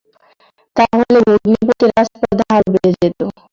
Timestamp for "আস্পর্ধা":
2.01-2.43